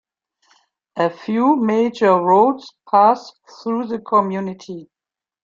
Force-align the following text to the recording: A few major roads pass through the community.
A 0.95 1.11
few 1.11 1.57
major 1.57 2.13
roads 2.15 2.73
pass 2.89 3.31
through 3.61 3.85
the 3.85 3.99
community. 3.99 4.89